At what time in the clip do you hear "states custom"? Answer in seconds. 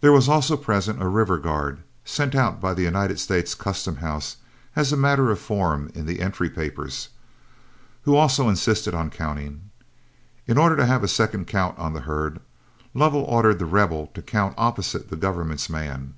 3.18-3.96